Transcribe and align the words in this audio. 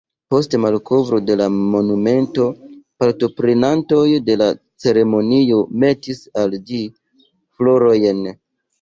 Post 0.33 0.53
malkovro 0.61 1.19
de 1.25 1.35
la 1.41 1.49
monumento 1.57 2.47
partoprenantoj 3.05 4.01
de 4.31 4.41
la 4.45 4.49
ceremonio 4.87 5.63
metis 5.87 6.27
al 6.45 6.61
ĝi 6.73 6.85
florojn. 7.39 8.31